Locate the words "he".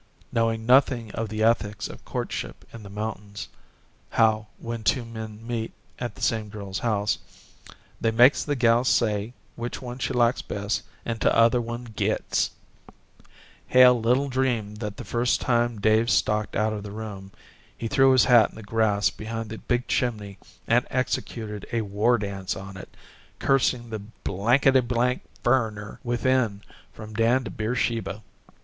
17.77-17.87